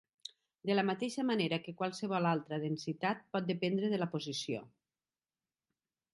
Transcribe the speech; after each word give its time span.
De 0.69 0.77
la 0.77 0.83
mateixa 0.89 1.25
manera 1.27 1.59
que 1.65 1.73
qualsevol 1.81 2.29
altra 2.31 2.59
densitat 2.65 3.23
pot 3.37 3.49
dependre 3.53 3.93
de 3.93 4.01
la 4.05 4.09
posició. 4.17 4.65